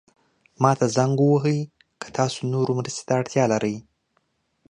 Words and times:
ما 0.61 0.71
ته 0.79 0.85
زنګ 0.95 1.15
ووهئ 1.21 1.59
که 2.01 2.07
تاسو 2.17 2.39
نورو 2.53 2.71
مرستې 2.79 3.03
ته 3.07 3.13
اړتیا 3.19 3.43
لرئ. 3.53 3.75